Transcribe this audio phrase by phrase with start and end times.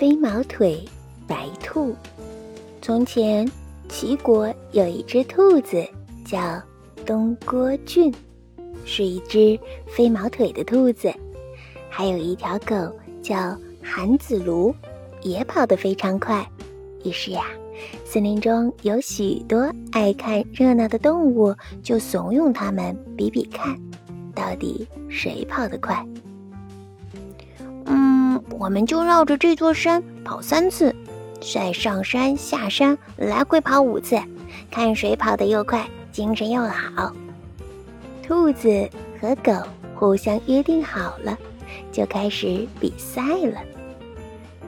[0.00, 0.82] 飞毛腿
[1.28, 1.94] 白兔。
[2.80, 3.46] 从前，
[3.86, 5.86] 齐国有一只兔子，
[6.24, 6.58] 叫
[7.04, 8.10] 东郭俊，
[8.86, 11.12] 是一只飞毛腿的兔子。
[11.90, 12.74] 还有一条狗
[13.20, 14.74] 叫韩子卢，
[15.20, 16.50] 也跑得非常快。
[17.04, 17.44] 于是呀，
[18.02, 23.78] 森林中有许多爱看热闹的动物，就怂恿他们比比看，
[24.34, 26.02] 到底谁跑得快。
[28.60, 30.94] 我们就绕着这座山跑三次，
[31.40, 34.20] 再上山下山，来回跑五次，
[34.70, 37.10] 看谁跑得又快，精神又好。
[38.22, 38.86] 兔子
[39.18, 39.50] 和狗
[39.94, 41.38] 互相约定好了，
[41.90, 43.62] 就开始比赛了。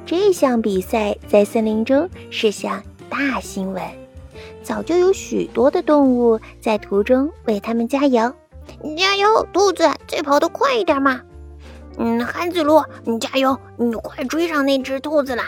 [0.07, 3.83] 这项比赛在森林中是项大新闻，
[4.63, 8.33] 早就有许多的动物在途中为他们加油，
[8.97, 11.21] 加油，兔子，再跑得快一点嘛！
[11.99, 15.45] 嗯，韩子路，你加油，你快追上那只兔子啦！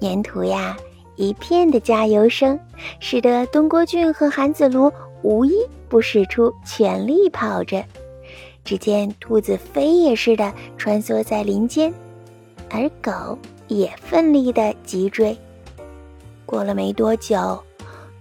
[0.00, 0.74] 沿途呀，
[1.16, 2.58] 一片的加油声，
[2.98, 4.90] 使得东郭俊和韩子卢
[5.20, 5.52] 无一
[5.90, 7.84] 不使出全力跑着。
[8.64, 11.92] 只见兔子飞也似的穿梭在林间，
[12.70, 15.36] 而狗也奋力的急追。
[16.46, 17.62] 过了没多久，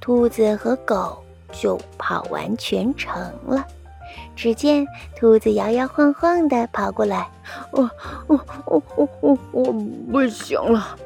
[0.02, 1.18] 兔子和狗
[1.54, 3.16] 就跑完全程
[3.48, 3.66] 了。
[4.36, 7.30] 只见兔子摇摇晃晃地跑过来，
[7.72, 7.90] 我
[8.28, 9.64] 我我我我我
[10.12, 10.98] 不行了。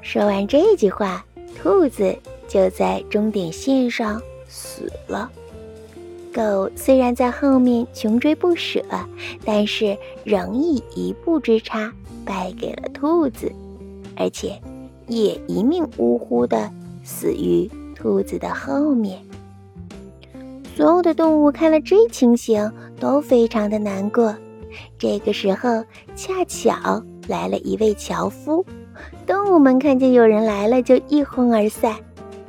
[0.00, 1.24] 说完这句话，
[1.60, 2.16] 兔子
[2.48, 5.30] 就在终点线上死了。
[6.34, 8.82] 狗虽然在后面穷追不舍，
[9.44, 11.92] 但是仍以一步之差
[12.24, 13.52] 败给了兔子，
[14.16, 14.58] 而且
[15.06, 16.70] 也一命呜呼地
[17.04, 19.18] 死于兔子的后面。
[20.74, 24.34] 所有的动物看了这情形，都非常的难过。
[24.98, 25.84] 这个时候，
[26.16, 28.64] 恰巧来了一位樵夫。
[29.26, 31.94] 动物们看见有人来了，就一哄而散。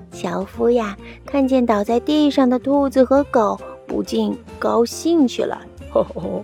[0.10, 5.60] 樵夫呀，看见倒在地上的兔子和狗，不禁高兴起来
[5.92, 6.44] ：“哈哈，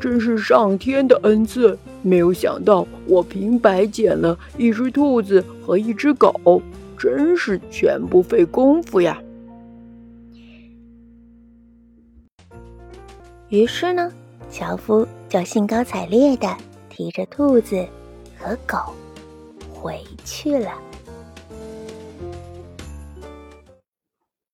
[0.00, 1.76] 真是上天的恩赐！
[2.02, 6.62] 没有想到我平白捡了一只兔子和一只狗，
[6.96, 9.20] 真是全不费功夫呀！”
[13.48, 14.12] 于是呢，
[14.50, 16.56] 樵夫就兴高采烈地
[16.90, 17.86] 提着兔子
[18.38, 18.78] 和狗
[19.72, 20.72] 回去了。